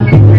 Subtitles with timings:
[0.00, 0.38] Ay.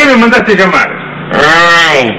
[0.00, 0.88] Qué me mandaste llamar?
[1.32, 2.18] Ay.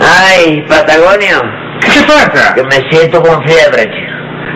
[0.00, 1.42] Ay, Patagonio.
[1.80, 2.54] ¿Qué pasa?
[2.54, 4.12] Que me siento con fiebre, chico.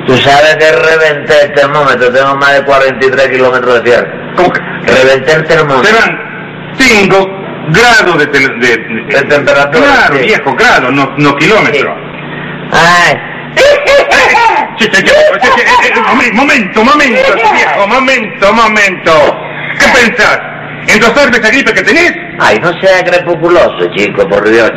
[0.06, 4.10] Tú sabes que reventé el termómetro, tengo más de 43 kilómetros de fiebre.
[4.36, 4.60] ¿Cómo que?
[4.86, 5.84] Reventé el termómetro.
[5.84, 6.18] Serán
[6.78, 7.30] 5
[7.70, 8.76] grados de, de,
[9.08, 10.24] De temperatura, Claro, sí.
[10.26, 11.94] viejo, grados, no, no kilómetros.
[12.72, 13.16] Ay.
[14.78, 19.36] Sí, eh, eh, momen- momento, momento, viejo, momento, momento.
[19.78, 20.38] ¿Qué pensás?
[20.88, 22.12] ¿Endosarme esa gripe que tenés?
[22.38, 24.70] Ay, no sea crepusculoso, chico, por Dios.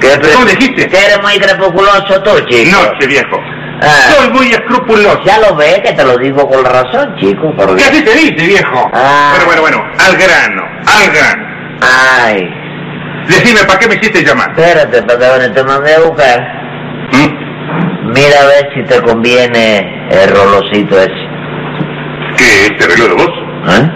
[0.00, 0.88] ¿Qué pre- ¿Cómo dijiste?
[0.88, 2.76] Que eres muy crepusculoso tú, chico.
[2.82, 3.38] Noche, viejo.
[3.82, 4.12] Ah.
[4.16, 5.20] Soy muy escrupuloso.
[5.24, 8.46] Ya lo ves, que te lo digo con razón, chico, por ¿Qué así te dice,
[8.46, 8.90] viejo?
[8.92, 9.34] Ah.
[9.46, 11.44] Bueno, bueno, bueno, al grano, al grano.
[11.80, 12.48] Ay.
[13.28, 14.50] Decime, ¿para qué me hiciste llamar?
[14.56, 16.40] Espérate, Patagonio, te mandé a buscar.
[17.12, 18.12] ¿Mm?
[18.12, 21.28] Mira a ver si te conviene el rolocito ese.
[22.36, 23.30] ¿Qué, este reloj de vos?
[23.78, 23.90] ¿Eh?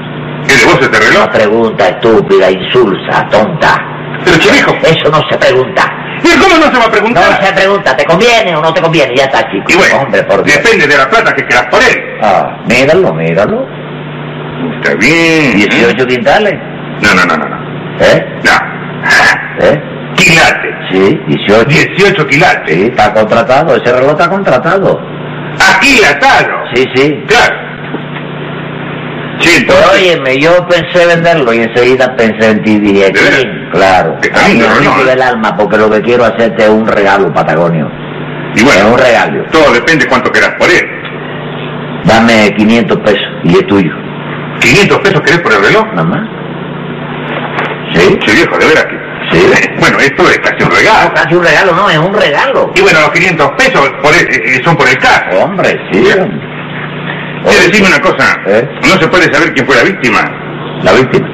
[0.48, 1.22] ¿Es de vos este reloj?
[1.24, 3.76] Una pregunta estúpida, insulsa, tonta.
[4.24, 5.82] Pero, che, viejo, Eso no se pregunta.
[6.24, 7.44] ¿y cómo no se va a No preguntar?
[7.44, 9.14] se pregunta, ¿te conviene o no te conviene?
[9.16, 9.64] Ya está, chico.
[9.68, 10.56] Y bueno, Hombre, por Dios.
[10.62, 12.02] depende de la plata que quieras él.
[12.22, 13.66] Ah, míralo, míralo.
[14.82, 15.56] Está bien.
[15.56, 16.54] 18 quintales.
[17.02, 17.56] No, no, no, no, no.
[18.04, 18.40] ¿Eh?
[18.44, 19.66] No.
[19.66, 19.82] ¿Eh?
[20.16, 20.74] Quilates.
[20.90, 21.64] Sí, 18.
[21.68, 22.74] 18 quilates.
[22.74, 24.98] Sí, está contratado, ese reloj está contratado.
[25.60, 26.48] Aquilatado.
[26.74, 27.14] Sí, sí.
[27.28, 27.56] Claro.
[29.41, 30.00] Sí, Pero entonces...
[30.02, 33.41] óyeme, yo pensé venderlo y enseguida pensé en ti dije, ¿De veras?
[33.41, 35.04] "Chin, claro, a lindo, amigo ¿no?
[35.04, 37.86] del alma, porque lo que quiero hacerte es un regalo, Patagonio.
[38.54, 39.44] Y Es bueno, un regalo.
[39.52, 40.82] todo depende cuánto querás por él.
[42.04, 43.91] Dame 500 pesos y es tuyo.
[44.60, 45.84] ¿500 pesos querés por el reloj?
[45.92, 46.20] Nada más.
[47.94, 48.16] Sí.
[48.25, 48.96] Che, viejo, de veras que...
[49.32, 49.42] Sí.
[49.80, 51.14] Bueno, esto es casi un No, regalo.
[51.14, 52.70] casi un regalo, no, es un regalo.
[52.75, 55.38] Y bueno, los 500 pesos por el- eh, son por el caso.
[55.42, 56.00] Hombre, sí.
[56.00, 56.41] Bien.
[57.44, 58.41] Quiero decirme una cosa.
[58.47, 58.69] ¿Eh?
[58.82, 60.20] No se puede saber quién fue la víctima.
[60.82, 61.28] La víctima.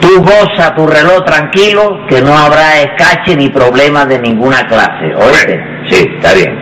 [0.00, 5.14] Tú goza tu reloj tranquilo, que no habrá escache ni problema de ninguna clase.
[5.16, 5.60] ¿Oíste?
[5.88, 6.54] Sí, está bien.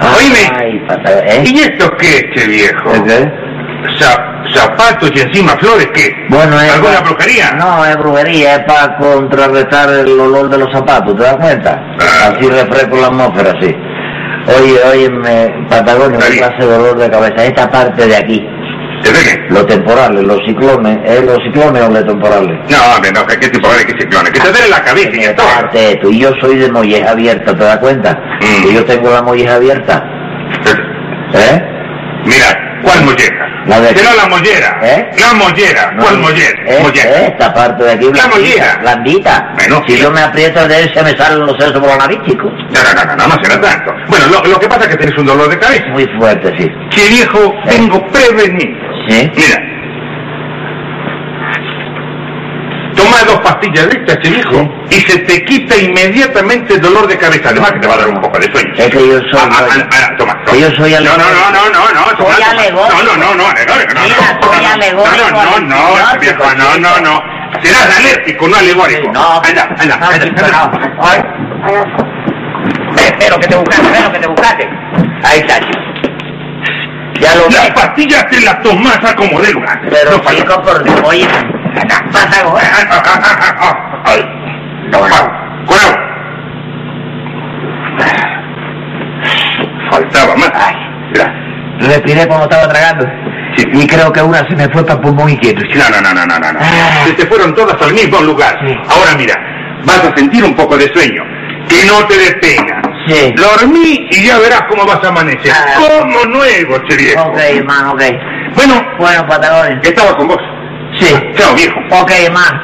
[0.00, 0.52] Oíme.
[0.56, 0.86] Ay,
[1.26, 1.42] ¿eh?
[1.44, 2.92] ¿Y esto qué es, che viejo?
[3.04, 3.32] ¿Qué?
[3.98, 6.12] Za- zapatos y encima flores, ¿qué?
[6.28, 7.52] Bueno, es ¿Alguna brujería?
[7.52, 11.82] No, es brujería, es para contrarrestar el olor de los zapatos, ¿te das cuenta?
[12.00, 12.32] Ah.
[12.36, 13.74] Así refresco la atmósfera, sí.
[14.48, 15.10] Oye, oye,
[15.68, 16.44] Patagonio, Está ¿qué bien.
[16.48, 17.44] clase de dolor de cabeza?
[17.44, 18.46] Esta parte de aquí,
[19.02, 19.54] ¿Te ve qué?
[19.54, 22.56] los temporales, los ciclones, ¿es los ciclones o los temporales?
[22.70, 24.30] No, hombre, no, ¿qué de que ciclones?
[24.30, 25.34] Que te duele la cabeza y Me
[25.72, 28.18] de esto, y yo soy de molleja abierta, ¿te das cuenta?
[28.40, 28.62] Mm.
[28.68, 30.04] Que yo tengo la molleja abierta,
[31.34, 31.65] ¿eh?
[33.66, 34.78] La de- Será la mollera.
[34.82, 35.10] ¿Eh?
[35.20, 35.92] La mollera.
[35.98, 36.62] ¿Cuál mollera?
[36.66, 36.78] ¿Eh?
[36.82, 37.26] Mollera.
[37.26, 38.78] Esta parte de aquí, La blandita, mollera.
[38.80, 39.52] blandita.
[39.56, 40.02] Bueno, si sí.
[40.02, 42.44] yo me aprieto de él, se me salen los sesos por la nariz, chico.
[42.48, 43.92] No, no, no, no, no será tanto.
[44.08, 45.84] Bueno, lo, lo que pasa es que tenés un dolor de cabeza.
[45.92, 46.66] Muy fuerte, sí.
[46.90, 47.68] Che viejo, ¿Eh?
[47.70, 48.76] tengo prevenido.
[49.08, 49.30] ¿Sí?
[49.36, 49.56] Mira,
[53.56, 57.50] pastilla de viejo, y se te quita inmediatamente el dolor de cabeza.
[57.50, 58.72] Además que te va a dar un poco de sueño.
[58.76, 59.40] Es que yo soy...
[59.40, 60.58] Ah, ah, ah, toma, toma.
[60.58, 62.16] yo soy No, no, no, no, no, no.
[62.16, 62.96] toma, Soy alegórico.
[62.96, 64.00] No, no, no, no, alegórico, no.
[64.02, 67.22] Mira, no, soy no, alegórico, No, no, no, no, antibiótico, viejo, no, no, no.
[67.62, 69.12] Serás alérgico, no alegórico.
[69.12, 70.26] No, anda, anda, no, anda.
[72.96, 74.68] Ve, lo que te buscaste, ve lo que te buscaste.
[75.22, 75.60] Ahí está.
[77.20, 79.80] Ya lo Las pastillas te las tomas a como de lugar.
[79.88, 81.26] Pero, no chico, por oye,
[89.90, 90.52] Faltaba más.
[90.54, 90.74] Ay.
[91.80, 93.06] Respiré cuando estaba tragando.
[93.56, 93.64] Sí.
[93.72, 95.62] Y creo que una se me fue para pulmón izquierdo.
[95.74, 96.58] No, no, no, no, no, no.
[96.60, 97.04] Ah.
[97.06, 98.56] Se te fueron todas al mismo lugar.
[98.66, 98.74] Sí.
[98.88, 99.34] Ahora mira,
[99.84, 101.22] vas a sentir un poco de sueño.
[101.68, 102.80] Que no te detenga.
[103.08, 103.32] Sí.
[103.36, 105.52] Dormí y ya verás cómo vas a amanecer.
[105.52, 105.74] Ah.
[106.00, 107.22] Como nuevo, che viejo.
[107.22, 108.02] Ok, hermano, ok.
[108.54, 109.78] Bueno, Bueno, pantalones.
[109.82, 110.38] estaba con vos.
[110.98, 111.14] Sí.
[111.34, 111.78] Chao, viejo.
[111.90, 112.60] Ok, hermano.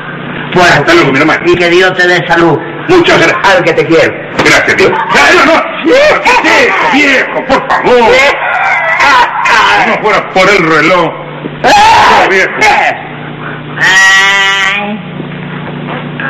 [0.55, 0.75] Bueno.
[0.75, 1.40] Hasta luego, mi hermano.
[1.44, 2.58] Y que Dios te dé salud.
[2.88, 3.56] Muchas gracias.
[3.56, 4.12] Al que te quiero.
[4.44, 4.93] Gracias, viejo.
[4.93, 5.62] No, no, no.
[5.84, 7.46] ¿Qué es eso, viejo?
[7.46, 8.12] Por favor.
[9.44, 11.11] Si no fuera por el reloj.
[11.62, 12.50] Chao, viejo.
[13.79, 15.00] Ay.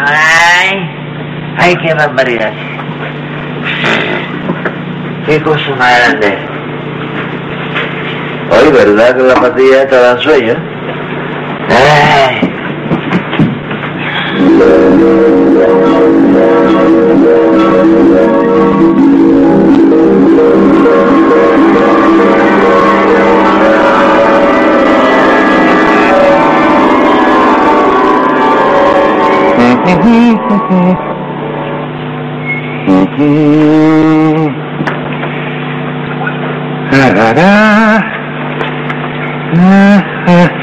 [0.06, 0.90] Ay.
[1.58, 2.52] Ay, qué barbaridad.
[5.26, 6.38] Qué cosa más grande.
[8.50, 10.71] Oye, ¿verdad que la pastilla esta da sueño?
[11.68, 12.52] Ay.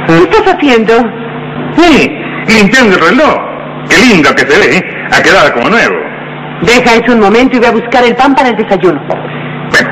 [0.07, 0.94] ¿Qué estás haciendo?
[2.60, 3.36] Limpiando el reloj.
[3.90, 4.84] Qué lindo que se ve, ¿eh?
[5.14, 5.96] Ha quedado como nuevo.
[6.62, 9.00] Deja eso un momento y voy a buscar el pan para el desayuno.
[9.72, 9.90] Bueno.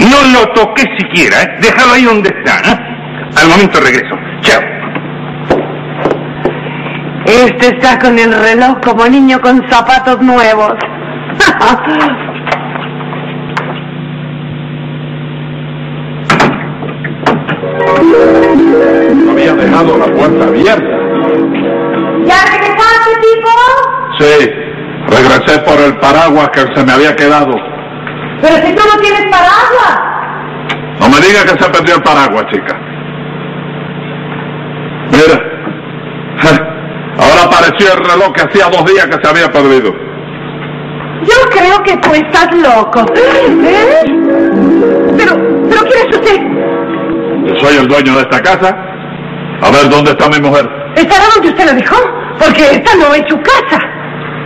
[0.00, 1.56] No lo toqué siquiera, ¿eh?
[1.62, 2.78] Déjalo ahí donde está, ¿eh?
[3.40, 4.14] Al momento regreso.
[4.42, 4.60] Chao.
[7.24, 10.74] Este está con el reloj como niño con zapatos nuevos.
[19.30, 20.97] Había dejado la puerta abierta.
[24.18, 24.50] Sí,
[25.06, 27.54] regresé por el paraguas que se me había quedado.
[28.40, 30.00] Pero si tú no tienes paraguas.
[31.00, 32.76] No me diga que se perdió el paraguas, chica.
[35.10, 35.40] Mira,
[37.18, 39.92] ahora apareció el reloj que hacía dos días que se había perdido.
[41.22, 43.04] Yo creo que tú estás loco.
[43.14, 44.04] ¿Eh?
[45.16, 45.32] Pero,
[45.68, 46.40] pero ¿quién es usted?
[47.46, 48.76] Yo soy el dueño de esta casa.
[49.62, 50.68] A ver, ¿dónde está mi mujer?
[50.94, 51.96] ¿Estará donde usted lo dejó?
[52.38, 53.78] Porque esta no es su casa.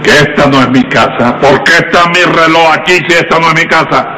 [0.03, 1.39] Que esta no es mi casa.
[1.39, 4.09] ¿Por qué está mi reloj aquí si esta no es mi casa?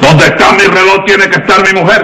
[0.00, 2.02] Donde está mi reloj tiene que estar mi mujer.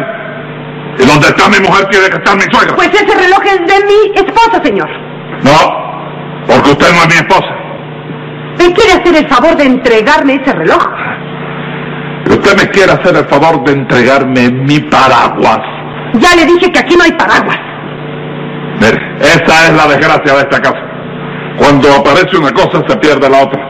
[0.98, 2.76] Y donde está mi mujer tiene que estar mi suegra.
[2.76, 4.88] Pues ese reloj es de mi esposa, señor.
[5.42, 7.54] No, porque usted no es mi esposa.
[8.58, 10.86] ¿Me quiere hacer el favor de entregarme ese reloj?
[12.28, 15.60] Usted me quiere hacer el favor de entregarme mi paraguas.
[16.14, 17.58] Ya le dije que aquí no hay paraguas.
[18.81, 20.81] Mire, esa es la desgracia de esta casa.
[21.58, 23.60] Cuando aparece una cosa se pierde la otra.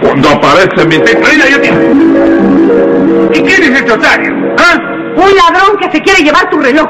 [0.00, 0.98] Cuando aparece mi...
[0.98, 1.78] Mira, ya tiene.
[3.34, 4.32] ¿Y quién es este otario?
[4.58, 4.78] ¿Ah?
[5.14, 6.88] Un ladrón que se quiere llevar tu reloj.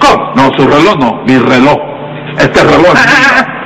[0.00, 0.32] ¿Cómo?
[0.34, 1.78] No, su reloj no, mi reloj.
[2.38, 3.58] Este reloj Ah, ah, ah.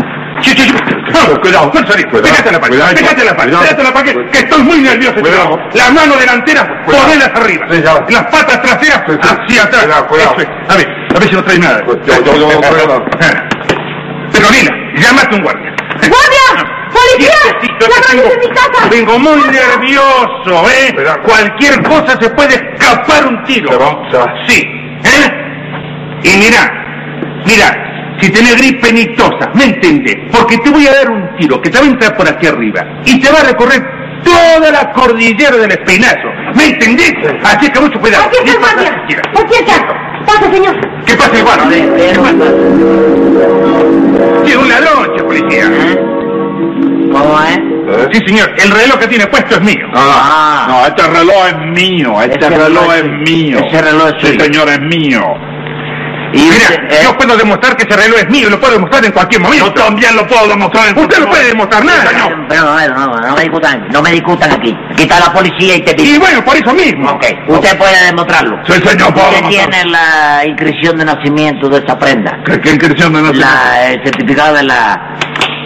[1.41, 2.03] Cuidado, no salí.
[2.05, 5.21] Cuidado, la pared, la pared, la pared, que estoy muy nervioso.
[5.21, 5.57] Cuidado.
[5.75, 7.67] La mano delantera, ponelas arriba.
[8.09, 10.03] Las patas traseras, hacia atrás.
[10.09, 10.51] Cuidado, cuidado.
[10.69, 10.87] A ver,
[11.23, 11.83] ver si no traes nada.
[11.87, 13.49] Yo- yo- yo no traigo nada.
[14.33, 15.75] Pero Nina, llámate un guardia.
[16.01, 16.69] ¡Guardia!
[16.93, 17.35] ¡Policía!
[17.61, 18.89] Quietecito, ¡La de mi casa!
[18.91, 20.93] Vengo muy nervioso, ¿eh?
[20.95, 21.23] Cuidado.
[21.23, 23.71] Cualquier cosa se puede escapar un tiro.
[23.71, 24.35] Se va, se va.
[24.49, 24.61] Sí,
[25.05, 26.25] ¿eh?
[26.25, 26.71] Y mira,
[27.47, 30.17] mira, si tenés gripe ni tosa, ¿me entendés?
[30.31, 32.83] Porque te voy a dar un tiro que te va a entrar por aquí arriba
[33.05, 33.83] y te va a recorrer
[34.25, 36.29] toda la cordillera del espinazo.
[36.55, 37.13] ¿Me entendés?
[37.45, 38.25] Así que mucho cuidado.
[38.25, 39.03] ¡Aquí está el guardia!
[39.35, 40.12] ¡Aquí está!
[40.27, 40.77] ¡Pase, señor!
[41.07, 41.59] ¿Qué pasa, igual?
[41.65, 42.23] No le espero,
[44.45, 45.65] Sí, un ladrón, che, policía.
[47.13, 47.59] ¿Cómo es?
[47.59, 48.09] ¿Eh?
[48.13, 49.87] Sí, señor, el reloj que tiene puesto es mío.
[49.95, 53.59] Ah, no, este reloj es mío, este reloj es mío.
[53.59, 54.41] ese reloj es Sí, suyo.
[54.45, 55.23] señor, es mío.
[56.33, 57.01] Y Mira, ¿eh?
[57.05, 59.67] yo puedo demostrar que ese reloj es mío y lo puedo demostrar en cualquier momento.
[59.67, 62.05] Yo también lo puedo demostrar en Usted no puede demostrar nada.
[62.09, 64.75] Pero, pero, no, no, no me discutan, no me discutan aquí.
[64.93, 66.19] Aquí está la policía y te Y dice.
[66.19, 67.11] bueno, por eso mismo.
[67.11, 68.57] Ok, usted puede demostrarlo.
[68.67, 72.33] Sí, señor, puedo Usted tiene la inscripción de nacimiento de esa prenda.
[72.47, 73.49] ¿Qué, qué inscripción de nacimiento?
[73.55, 75.17] La, el certificado de la...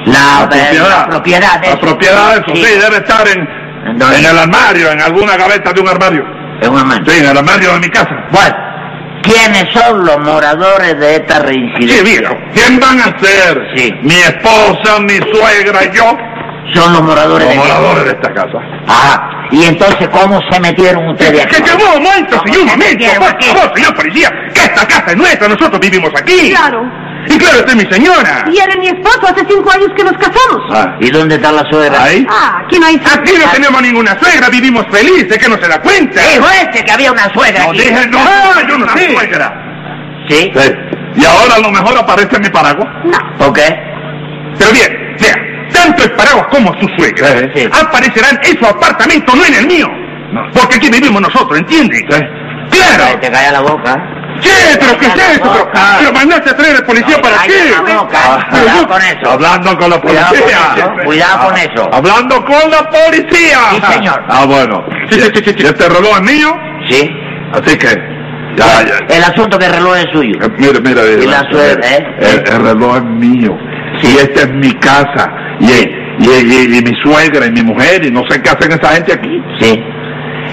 [0.07, 0.89] La, La eh, propiedad.
[1.01, 1.81] la propiedad de La eso.
[1.81, 3.41] propiedad de eso, sí, debe estar en,
[4.15, 6.23] en el armario, en alguna gaveta de un armario.
[6.61, 7.11] Es un momento.
[7.11, 8.11] Sí, en el armario de mi casa.
[8.31, 8.55] Bueno,
[9.37, 12.03] ¿quiénes son los moradores de esta Sí, reincidencia?
[12.03, 12.35] viejo.
[12.55, 13.61] ¿Quién van a ser?
[13.77, 13.93] Sí.
[14.03, 16.17] Mi esposa, mi suegra y yo,
[16.75, 18.59] Son los moradores los de moradores de esta casa.
[18.89, 19.31] Ajá.
[19.53, 21.63] ¿Y entonces cómo se metieron ustedes aquí?
[21.63, 25.17] que un momento, ¿Cómo señor, un momento, por favor, señor policía, que esta casa es
[25.17, 26.51] nuestra, nosotros vivimos aquí.
[26.51, 26.83] Claro.
[27.29, 28.45] Y claro, usted es mi señora.
[28.53, 30.63] Y eres mi esposo, hace cinco años que nos casamos.
[30.73, 32.03] Ah, ¿Y dónde está la suegra?
[32.05, 32.27] ahí.
[32.31, 32.97] Ah, aquí no hay...
[32.97, 36.21] Aquí no tenemos ninguna suegra, vivimos felices, que no se da cuenta.
[36.23, 37.79] Dijo este que había una suegra No aquí.
[37.81, 39.13] dije, no, Ah, yo no una sé.
[39.13, 39.63] suegra.
[40.29, 40.53] ¿Sí?
[40.55, 40.73] Sí.
[41.17, 42.89] Y ahora a lo mejor aparece mi paraguas.
[43.05, 43.19] No.
[43.39, 43.75] ¿Por qué?
[44.59, 45.35] Pero bien, vea,
[45.73, 47.69] tanto el paraguas como su suegra Sí, sí.
[47.73, 49.87] aparecerán en su apartamento, no en el mío.
[50.33, 50.41] No.
[50.53, 51.97] Porque aquí vivimos nosotros, ¿entiende?
[51.99, 52.21] Sí.
[52.71, 53.19] ¡Claro!
[53.21, 53.97] Te calla la boca.
[54.41, 54.79] ¿Qué?
[54.81, 55.43] ¿Pero qué es eso?
[55.53, 57.75] Pero, pero mandaste a traer al policía para Calla qué?
[58.15, 58.39] Ah.
[58.51, 59.31] Cuidado con eso.
[59.31, 61.05] Hablando con la Cuidado con policía.
[61.05, 61.91] cuidado con eso.
[61.93, 63.59] Hablando con la policía.
[63.73, 64.23] Sí, señor.
[64.29, 64.85] Ah, bueno.
[65.11, 65.63] Sí, sí, sí, sí, sí.
[65.65, 66.57] Y este reloj es mío,
[66.89, 67.11] ¿Sí?
[67.53, 67.87] así que
[68.57, 69.15] ya, ya.
[69.15, 70.33] El asunto que el reloj es suyo.
[70.43, 72.07] Eh, Mire, mire, Y mire, la suegra, ¿eh?
[72.21, 73.57] el, el reloj es mío.
[74.03, 75.31] Y esta es mi casa.
[75.61, 78.89] Y, y, y- y mi suegra y mi mujer, y no sé qué hacen esa
[78.95, 79.43] gente aquí.
[79.61, 79.85] Sí.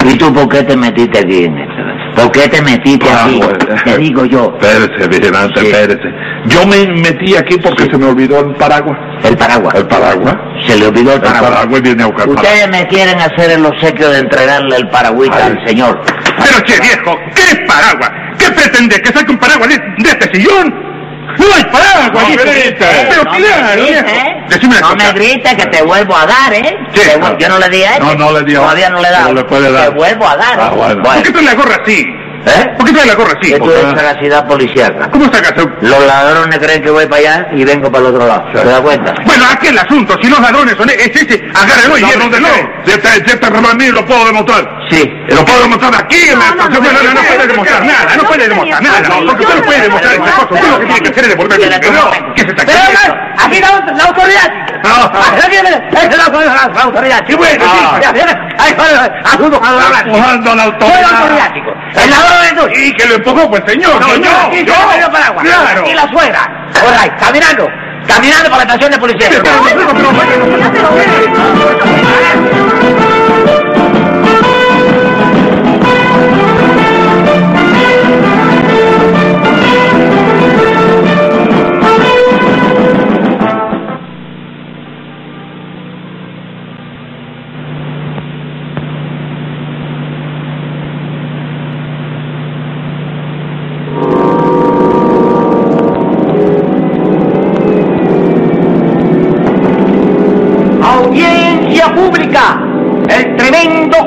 [0.06, 1.74] ¿Y tú por qué te metiste aquí en esto?
[2.22, 3.38] ¿Por qué te metiste Ah, aquí?
[3.38, 3.58] bueno.
[3.86, 4.56] Te digo yo.
[4.62, 5.68] Espérese, vigilante, Sí.
[5.68, 6.10] espérese.
[6.46, 8.98] Yo me metí aquí porque se me olvidó el paraguas.
[9.24, 9.74] El paraguas.
[9.76, 10.36] El paraguas.
[10.68, 11.52] Se le olvidó el El paraguas.
[11.52, 12.54] paraguas y vine a buscar el paraguas.
[12.64, 16.02] Ustedes me quieren hacer el obsequio de entregarle el paragüita al señor.
[16.06, 18.12] Pero che, viejo, ¿qué es paraguas?
[18.38, 19.02] ¿Qué pretende?
[19.02, 20.93] ¿Que saque un paraguas de este sillón?
[21.38, 21.64] No hay.
[21.64, 23.10] No.
[23.10, 23.84] Pero claro.
[23.84, 24.44] ¿eh?
[24.50, 26.78] Decime No me grites que te vuelvo a dar, ¿eh?
[26.94, 28.06] Sí, Te yo no le di a este.
[28.06, 28.62] No, no le dio.
[28.62, 29.28] Todavía no le he dado.
[29.30, 29.84] No le puede dar.
[29.86, 30.60] Te vuelvo a dar.
[30.60, 31.04] Ah, bueno.
[31.04, 32.06] ¿Por qué trae la gorra así?
[32.46, 32.74] ¿Eh?
[32.78, 33.54] ¿Por qué trae la gorra así?
[33.54, 35.10] Esto es sagacidad policíaca.
[35.12, 35.54] ¿Cómo sacas?
[35.82, 38.44] Los ladrones creen que voy para allá y vengo para el otro lado.
[38.54, 38.60] Sí.
[38.62, 39.14] ¿Te das cuenta?
[39.26, 40.18] Bueno, aquí el asunto.
[40.22, 42.48] Si los ladrones son es ese, agárrenlo y No, no, no.
[42.86, 44.70] Si este, mío, lo puedo demostrar.
[44.90, 45.10] Sí.
[45.30, 47.86] Lo puedo demostrar aquí en la No, no, estación No, no, no, no puede demostrar
[47.86, 50.80] nada, no puede demostrar nada, no, porque usted no puede demostrar esta cosa, usted lo
[50.80, 52.34] que tiene que hacer es devolverme reloj, momento.
[52.36, 53.16] que se está Pero, quieto.
[53.40, 54.52] aquí la, la autoridad.
[54.84, 57.24] Aquí viene, es la, autoridad.
[57.28, 57.64] Sí, bueno,
[59.24, 60.00] asunto cuando Está habla.
[60.02, 61.16] empujando a la Soy autoridad.
[61.16, 61.72] autoridad, chico.
[61.96, 62.80] El ladrón tú.
[62.80, 65.46] Y que lo empujó pues señor, No, yo, yo, yo, paraguas.
[65.46, 65.84] claro.
[65.88, 66.70] Y la suegra.
[66.82, 67.68] All right, caminando.
[68.08, 69.30] Caminando para la estación de policía.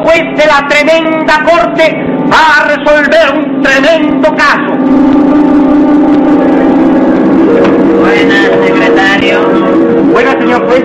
[0.06, 1.94] Juez de la tremenda corte
[2.32, 4.72] va a resolver un tremendo caso.
[8.00, 9.40] Buenas, secretario.
[10.12, 10.84] Buenas, señor juez.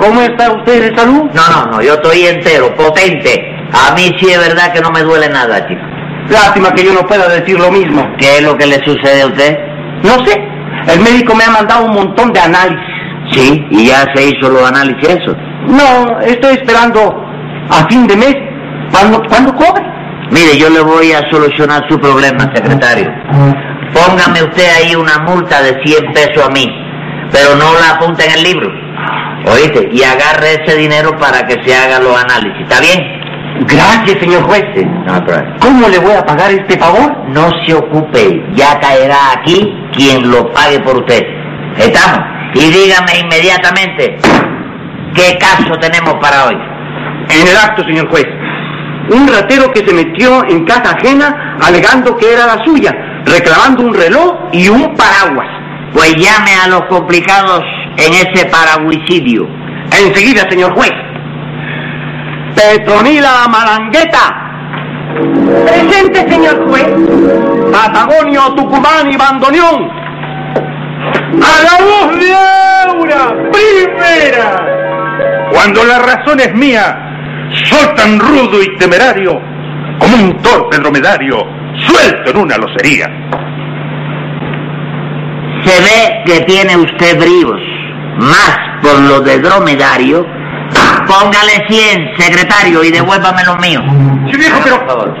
[0.00, 1.22] ¿Cómo está usted de salud?
[1.32, 3.46] No, no, no, yo estoy entero, potente.
[3.72, 5.82] A mí sí es verdad que no me duele nada, chico.
[6.28, 8.06] Lástima que yo no pueda decir lo mismo.
[8.18, 9.58] ¿Qué es lo que le sucede a usted?
[10.02, 10.40] No sé.
[10.86, 12.78] El médico me ha mandado un montón de análisis.
[13.32, 15.36] Sí, y ya se hizo los análisis eso.
[15.66, 17.24] No, estoy esperando
[17.68, 18.49] a fin de mes.
[18.90, 19.82] ¿Cuándo, ¿cuándo cobre?
[20.30, 23.10] Mire, yo le voy a solucionar su problema, secretario.
[23.92, 26.66] Póngame usted ahí una multa de 100 pesos a mí,
[27.32, 28.68] pero no la apunte en el libro.
[29.46, 29.88] ¿Oíste?
[29.92, 32.62] Y agarre ese dinero para que se hagan los análisis.
[32.62, 33.20] ¿Está bien?
[33.66, 34.62] Gracias, señor juez.
[35.06, 35.24] No.
[35.60, 37.28] ¿Cómo le voy a pagar este favor?
[37.28, 41.22] No se ocupe, ya caerá aquí quien lo pague por usted.
[41.76, 42.20] ¿Estamos?
[42.54, 44.16] Y dígame inmediatamente,
[45.14, 46.56] ¿qué caso tenemos para hoy?
[47.28, 48.26] En el acto, señor juez.
[49.10, 53.94] Un ratero que se metió en casa ajena alegando que era la suya, reclamando un
[53.94, 55.48] reloj y un paraguas.
[55.92, 57.64] Pues llame a los complicados
[57.96, 59.48] en ese paragüicidio.
[59.92, 60.92] Enseguida, señor juez.
[62.54, 64.50] Petronila Malangueta,
[65.66, 66.86] Presente, señor juez.
[67.72, 69.90] Patagonio, Tucumán y Bandoneón.
[71.42, 74.66] A la voz de Aura, primera.
[75.52, 77.09] Cuando la razón es mía,
[77.64, 79.40] soy tan rudo y temerario
[79.98, 81.46] como un torpe dromedario
[81.86, 83.06] suelto en una locería.
[85.64, 87.60] se ve que tiene usted bríos,
[88.18, 90.26] más por lo de dromedario,
[91.06, 93.84] póngale 100, secretario, y devuélvame los míos.
[94.30, 94.78] Sí, viejo, pero...
[94.78, 95.14] Por favor.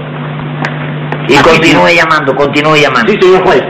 [1.28, 3.12] Y continúe llamando, continúe llamando.
[3.12, 3.62] Sí, señor juez.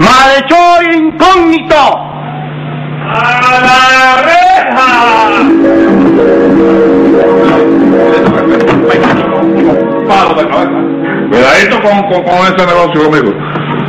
[0.00, 2.07] ¡Malhechor incógnito!
[3.10, 4.88] ¡A la reja!
[11.30, 13.34] Cuidadito con, con, con ese negocio conmigo.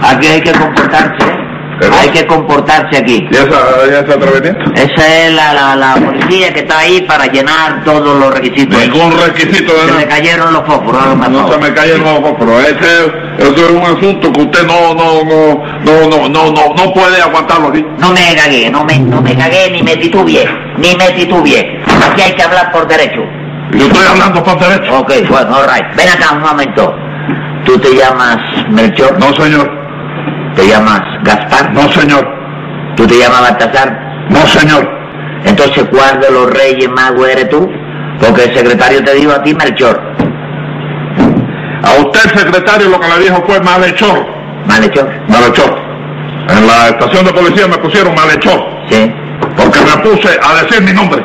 [0.01, 1.48] Aquí hay que comportarse, ¿eh?
[1.79, 3.25] Pero- Hay que comportarse aquí.
[3.31, 3.47] ¿Y esa,
[3.85, 4.71] y ese atrevimiento?
[4.75, 8.77] Esa es la, la, la policía que está ahí para llenar todos los requisitos.
[8.79, 11.59] Ningún requisito de Se me cayeron los fósforos, hágame No se favor.
[11.71, 13.05] me el nuevo pero ese,
[13.37, 17.21] eso es un asunto que usted no, no, no, no, no, no, no, no puede
[17.21, 17.85] aguantarlo aquí.
[17.97, 21.81] No me cagué, no me, no me cagué ni me titubeé, ni me titubeé.
[22.11, 23.21] Aquí hay que hablar por derecho.
[23.71, 24.99] Yo estoy hablando por derecho.
[24.99, 25.85] Ok, bueno, all right.
[25.95, 26.93] Ven acá un momento.
[27.65, 28.37] ¿Tú te llamas
[28.69, 29.17] Melchor?
[29.19, 29.78] No, señor.
[30.55, 31.73] ¿Te llamas Gaspar?
[31.73, 32.27] No, señor.
[32.95, 34.27] ¿Tú te llamas Baltasar?
[34.29, 34.89] No, señor.
[35.45, 37.69] Entonces, ¿cuál de los reyes magos eres tú?
[38.19, 39.99] Porque el secretario te dijo a ti Melchor.
[41.83, 44.25] A usted, secretario, lo que le dijo fue malhechor.
[44.65, 45.09] Malhechor.
[45.29, 45.79] Malhechor.
[46.49, 48.59] En la estación de policía me pusieron malhechor.
[48.89, 49.11] Sí.
[49.55, 51.23] Porque me puse a decir mi nombre.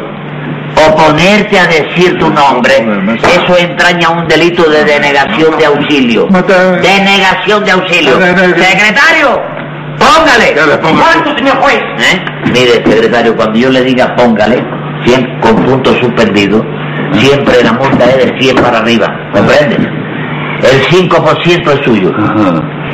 [0.76, 2.74] Oponerte a decir tu nombre,
[3.22, 6.26] eso entraña un delito de denegación de auxilio.
[6.26, 8.20] Denegación de auxilio.
[8.20, 9.40] Secretario,
[9.98, 10.54] póngale.
[10.80, 11.80] ¿Cuánto, señor juez?
[11.98, 12.24] ¿Eh?
[12.52, 14.62] Mire, secretario, cuando yo le diga póngale,
[15.04, 16.64] siempre con punto suspendido,
[17.12, 19.76] siempre la multa es de 100 para arriba, ¿comprende?
[19.76, 22.10] El 5% es suyo.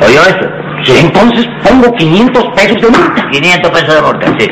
[0.05, 0.49] ¿Oyó eso?
[0.83, 0.93] Sí.
[0.99, 3.29] Entonces pongo 500 pesos de multa.
[3.31, 4.49] 500 pesos de multa, sí.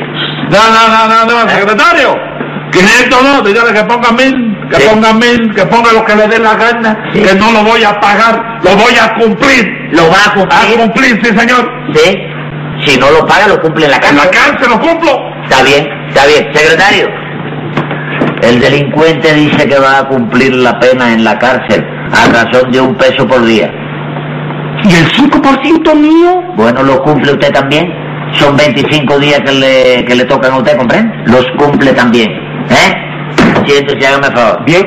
[0.50, 2.29] No, no, no, no, no, secretario.
[2.72, 4.34] 500 no, dígale que ponga mil,
[4.70, 4.88] que Sí.
[4.88, 7.20] ponga mil, que ponga lo que le dé la gana, Sí.
[7.22, 9.66] que no lo voy a pagar, lo voy a cumplir.
[9.92, 10.78] ¿Lo va a A cumplir?
[10.78, 11.68] cumplir, sí, señor.
[11.94, 12.16] Sí.
[12.86, 14.52] Si no lo paga, lo cumple en la En la cárcel.
[14.56, 15.10] cárcel lo cumplo.
[15.48, 16.54] Está bien, está bien.
[16.54, 17.06] Secretario,
[18.42, 22.80] el delincuente dice que va a cumplir la pena en la cárcel a razón de
[22.80, 23.70] un peso por día.
[24.84, 26.40] ¿Y el 5% mío?
[26.56, 27.86] Bueno, ¿lo cumple usted también?
[28.32, 31.12] Son 25 días que le, que le tocan a usted, ¿comprende?
[31.26, 32.30] Los cumple también.
[32.68, 33.64] ¿Eh?
[33.66, 34.64] Siéntese, hágame favor.
[34.64, 34.84] Bien.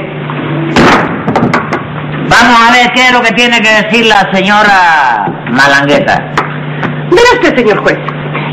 [2.30, 6.32] Vamos a ver qué es lo que tiene que decir la señora Malangueta.
[7.10, 7.98] Mira usted, señor juez.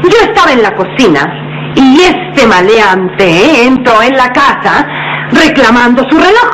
[0.02, 3.66] Yo estaba en la cocina y este maleante ¿eh?
[3.66, 4.86] entró en la casa
[5.32, 6.50] reclamando su reloj.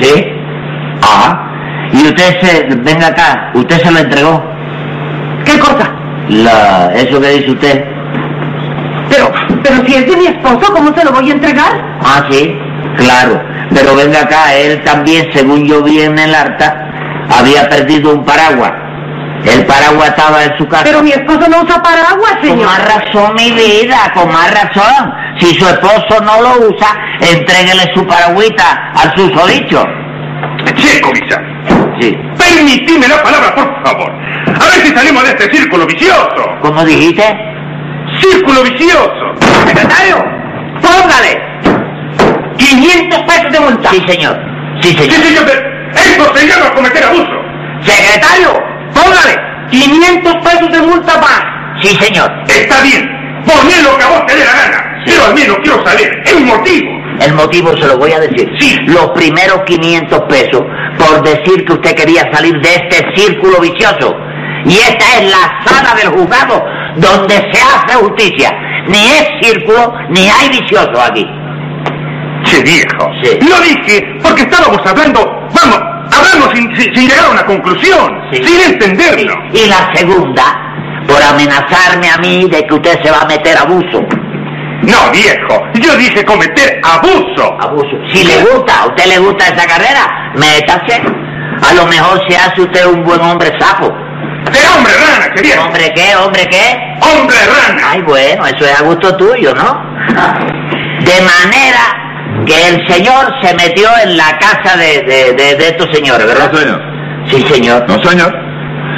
[0.00, 0.24] ¿Sí?
[1.02, 1.44] Ah.
[1.92, 2.68] Y usted se...
[2.76, 4.42] Venga acá, ¿usted se lo entregó?
[5.44, 5.94] ¿Qué cosa?
[6.28, 7.97] La, eso que dice usted.
[9.68, 11.98] Pero, si es de mi esposo, ¿cómo se lo voy a entregar?
[12.02, 12.56] Ah, sí,
[12.96, 13.40] claro.
[13.74, 16.74] Pero venga acá, él también, según yo vi en el acta,
[17.38, 18.72] había perdido un paraguas.
[19.44, 20.84] El paraguas estaba en su casa.
[20.84, 22.66] Pero mi esposo no usa paraguas, Con señor.
[22.66, 25.12] más razón, mi vida, con más razón.
[25.38, 26.88] Si su esposo no lo usa,
[27.20, 29.84] entréguele su paragüita al susodicho.
[30.74, 31.48] Che, comisario.
[32.00, 32.16] Sí.
[32.36, 34.10] Permitime la palabra, por favor.
[34.10, 36.44] A ver si salimos de este círculo vicioso.
[36.62, 37.22] ¿Cómo dijiste?
[38.20, 39.34] Círculo vicioso.
[39.66, 40.16] Secretario,
[40.82, 41.40] póngale.
[42.56, 43.90] 500 pesos de multa.
[43.90, 44.36] Sí, señor.
[44.80, 45.22] Sí, Sí, señor.
[45.26, 45.60] señor, pero
[45.94, 47.30] esto se llama cometer abuso.
[47.82, 48.52] Secretario,
[48.94, 49.36] póngale.
[49.70, 51.42] 500 pesos de multa más.
[51.82, 52.30] Sí, señor.
[52.48, 53.08] Está bien.
[53.44, 55.02] Poné lo que a vos te dé la gana.
[55.06, 55.12] Sí.
[55.14, 56.90] Pero al menos quiero saber el motivo.
[57.20, 58.48] El motivo se lo voy a decir.
[58.58, 58.76] Sí.
[58.86, 60.62] Los primeros 500 pesos
[60.98, 64.14] por decir que usted quería salir de este círculo vicioso.
[64.64, 66.64] Y esta es la sala del juzgado
[66.96, 68.50] donde se hace justicia.
[68.86, 71.26] Ni es círculo, ni hay vicioso aquí.
[72.44, 73.10] Che, viejo.
[73.22, 73.38] Sí.
[73.48, 75.20] Lo dije porque estábamos hablando,
[75.54, 75.80] vamos,
[76.16, 78.42] hablando sin, sin- sin llegar a una conclusión, Sí.
[78.44, 79.34] sin entenderlo.
[79.52, 80.44] Y la segunda,
[81.06, 84.00] por amenazarme a mí de que usted se va a meter abuso.
[84.82, 87.56] No, viejo, yo dije cometer abuso.
[87.60, 87.96] Abuso.
[88.12, 91.02] Si le gusta, a usted le gusta esa carrera, métase.
[91.68, 93.92] A lo mejor se hace usted un buen hombre sapo.
[94.52, 95.64] De hombre rana, viejo.
[95.64, 96.16] ¿Hombre qué?
[96.16, 96.76] ¿Hombre qué?
[97.00, 97.82] Hombre rana.
[97.90, 99.82] Ay, bueno, eso es a gusto tuyo, ¿no?
[101.04, 105.88] De manera que el señor se metió en la casa de, de, de- de estos
[105.92, 106.50] señores, ¿verdad?
[106.52, 106.80] No, señor.
[107.26, 107.84] Sí, señor.
[107.88, 108.34] No, señor.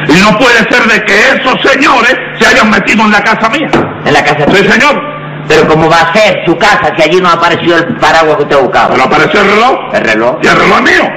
[0.08, 3.68] Y no puede ser de que esos señores se hayan metido en la casa mía.
[4.04, 4.44] En la casa.
[4.52, 5.00] Sí, señor.
[5.48, 8.58] Pero ¿cómo va a ser su casa si allí no apareció el paraguas que usted
[8.60, 8.90] buscaba?
[8.90, 9.78] Pero apareció el reloj.
[9.94, 10.36] ¿El reloj?
[10.42, 11.10] Y el reloj es mío.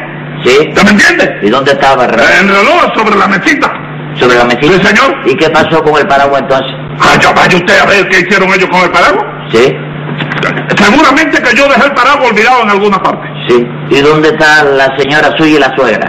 [0.44, 0.68] Sí.
[0.70, 1.40] ¿Usted me entiende?
[1.44, 2.30] ¿Y dónde estaba el reloj?
[2.42, 3.72] El reloj sobre la mesita.
[4.20, 4.74] Sobre la mesita.
[4.74, 5.16] Sí, señor.
[5.26, 6.68] ¿Y qué pasó con el paraguas entonces?
[7.00, 9.26] Vaya, vaya usted a ver qué hicieron ellos con el paraguas.
[9.52, 9.74] Sí,
[10.78, 13.28] Seguramente que yo dejé el paraguas olvidado en alguna parte.
[13.48, 13.66] sí.
[13.90, 16.08] ¿Y dónde está la señora suya y la suegra?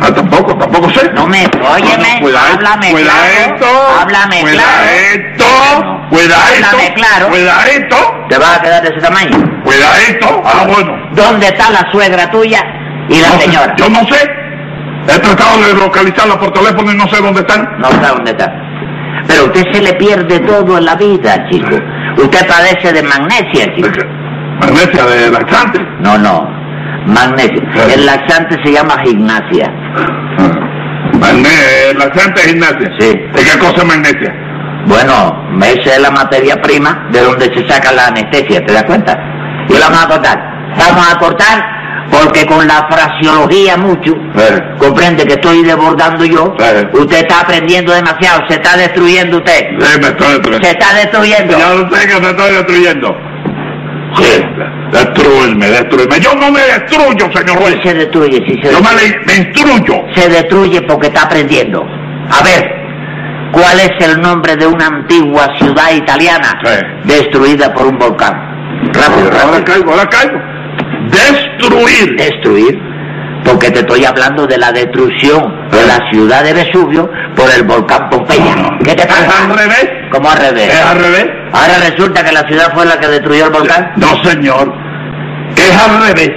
[0.00, 1.10] Ah, tampoco, tampoco sé.
[1.14, 4.00] No me, óyeme, Cuidado, háblame cuidadito, claro.
[4.00, 4.68] Háblame claro.
[4.90, 7.28] cuidadito, Bueno, cuidadito, háblame claro.
[7.28, 7.96] cuidadito,
[8.28, 9.62] ¿Te vas a quedar de ese tamaño?
[9.64, 10.42] cuidadito.
[10.44, 10.92] Ah, bueno.
[11.12, 12.62] ¿Dónde está la suegra tuya
[13.08, 13.74] y la No sé, señora?
[13.76, 14.30] Yo no sé.
[15.08, 17.68] He tratado de localizarla por teléfono y no sé dónde están.
[17.78, 18.52] No sé dónde está.
[19.26, 21.76] Pero usted se le pierde todo en la vida, chico.
[22.16, 23.88] Usted padece de magnesia, chico.
[24.60, 25.80] Magnesia de laxante.
[26.00, 26.48] No, no.
[27.06, 27.62] Magnesia.
[27.92, 29.72] El laxante se llama gimnasia.
[31.20, 32.90] Magne laxante es gimnasia.
[32.98, 33.06] Sí.
[33.08, 34.34] ¿De qué cosa es magnesia?
[34.86, 39.18] Bueno, esa es la materia prima de donde se saca la anestesia, ¿te das cuenta?
[39.68, 40.38] Y la vamos a cortar.
[40.78, 41.75] Vamos a cortar
[42.10, 44.12] porque con la fraseología mucho,
[44.78, 46.54] comprende que estoy desbordando yo,
[46.92, 49.66] usted está aprendiendo demasiado, se está destruyendo usted.
[49.80, 50.64] Sí, me estoy destruyendo.
[50.66, 51.58] Se está destruyendo.
[51.58, 53.16] Ya lo sé que me estoy destruyendo.
[54.16, 54.42] Sí.
[54.92, 56.20] Destruirme, destruirme.
[56.20, 57.76] Yo no me destruyo, señor juez.
[57.82, 59.20] se destruye, sí se Yo me, destruye.
[59.26, 60.02] me instruyo.
[60.14, 61.84] Se destruye porque está aprendiendo.
[62.30, 62.70] A ver,
[63.52, 66.70] ¿cuál es el nombre de una antigua ciudad italiana Sí.
[67.04, 68.32] destruida por un volcán?
[68.92, 69.64] Rápido, Ahora rápido.
[69.64, 70.38] caigo, ahora caigo.
[71.16, 72.16] Destruir.
[72.16, 72.78] destruir,
[73.44, 78.08] porque te estoy hablando de la destrucción de la ciudad de Vesubio por el volcán
[78.10, 78.54] Pompeya.
[78.84, 79.44] ¿Qué te ¿Es pasa?
[79.44, 79.88] al revés?
[80.12, 80.68] ¿Cómo al revés?
[80.74, 81.26] ¿Es al revés?
[81.52, 83.92] Ahora resulta que la ciudad fue la que destruyó el volcán.
[83.96, 84.72] No, señor.
[85.56, 86.30] Es al revés.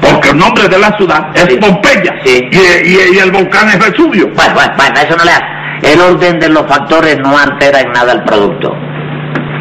[0.00, 1.56] Porque el nombre de la ciudad es Sí.
[1.60, 2.12] Pompeya.
[2.24, 2.40] Sí.
[2.50, 4.28] Y, y- y el volcán es Vesubio.
[4.34, 5.92] Bueno, bueno, bueno, eso no le hace.
[5.92, 8.72] El orden de los factores no altera en nada el producto.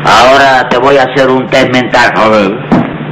[0.06, 2.12] Ahora te voy a hacer un test mental.
[2.16, 2.52] A ver.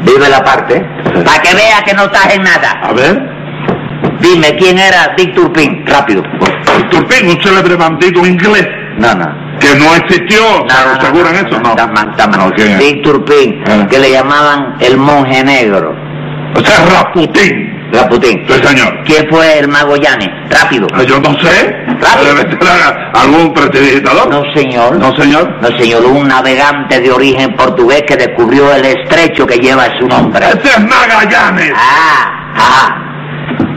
[0.01, 0.81] Vive la parte,
[1.23, 2.71] para que vea que no estás en nada.
[2.83, 3.19] A ver.
[4.19, 5.85] Dime, ¿quién era Dick Turpin?
[5.85, 6.21] Rápido.
[6.91, 9.25] Turpin, un célebre bandido inglés No, no.
[9.59, 10.41] que no existió.
[10.41, 11.59] No, ¿Se no, no, aseguran eso?
[11.61, 11.75] no.
[12.79, 13.87] Dick Turpin, Ah.
[13.89, 15.95] que le llamaban el monje negro.
[16.55, 17.68] O sea, Raputín.
[17.91, 18.45] Raputín.
[18.47, 19.03] Sí, señor.
[19.05, 20.29] ¿Quién fue el mago Yanes?
[20.49, 20.87] Rápido.
[20.93, 21.75] Ah, Yo no sé.
[21.99, 22.35] Rápido.
[22.35, 24.29] Debe ser algún prestidigitador.
[24.29, 24.97] No, señor.
[24.97, 25.49] No, señor.
[25.61, 30.45] No, señor, un navegante de origen portugués que descubrió el estrecho que lleva su nombre.
[30.47, 31.73] Ese es Magallanes.
[31.75, 32.95] Ah, ah.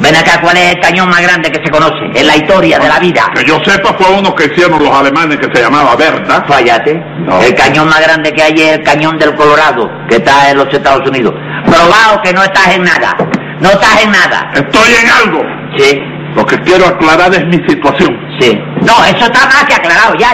[0.00, 2.88] Ven acá, ¿cuál es el cañón más grande que se conoce en la historia de
[2.88, 3.30] la vida?
[3.36, 6.44] Que yo sepa fue uno que hicieron los alemanes que se llamaba Berta.
[6.48, 6.94] Fállate.
[7.20, 7.40] No.
[7.40, 10.66] El cañón más grande que hay es el cañón del Colorado, que está en los
[10.74, 11.32] Estados Unidos.
[11.66, 13.14] Probado que no estás en nada.
[13.62, 14.50] No estás en nada.
[14.54, 15.40] Estoy en algo.
[15.78, 15.98] Sí,
[16.34, 18.10] Lo que quiero aclarar es mi situación.
[18.40, 18.58] sí.
[18.82, 20.30] No, eso está más que aclarado ya.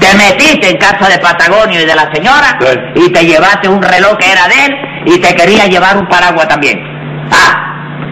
[0.00, 2.66] Te metiste en casa de Patagonio y de la señora Sí.
[2.96, 4.74] y te llevaste un reloj que era de él
[5.06, 6.80] y te quería llevar un paraguas también.
[7.30, 7.68] Ah,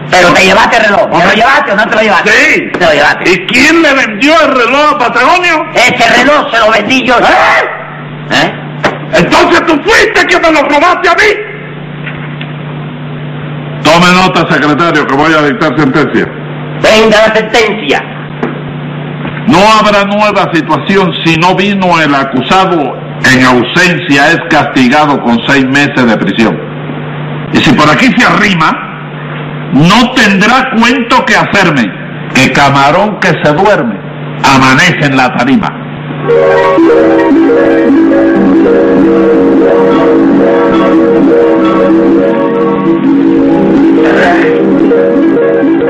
[0.09, 1.09] pero te llevaste el reloj.
[1.09, 2.31] ¿Te lo llevaste o no te lo llevaste?
[2.31, 2.71] Sí.
[2.79, 3.29] Te lo llevaste.
[3.31, 5.65] ¿Y quién le vendió el reloj a Patagonio?
[5.73, 7.15] Ese reloj se lo vendí yo.
[7.19, 8.53] ¿Eh?
[9.13, 11.50] Entonces tú fuiste quien me lo robaste a mí.
[14.21, 16.27] Nota, secretario, que voy a dictar sentencia.
[16.79, 17.99] Venga la sentencia.
[19.47, 22.77] No habrá nueva situación si no vino el acusado
[23.25, 26.55] en ausencia, es castigado con seis meses de prisión.
[27.51, 28.71] Y si por aquí se arrima,
[29.73, 31.91] no tendrá cuento que hacerme,
[32.35, 33.95] que camarón que se duerme,
[34.43, 35.67] amanece en la tarima.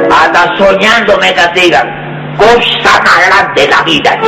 [0.09, 1.87] Hasta soñando me castigan.
[2.37, 4.19] Cosa más grande la vida.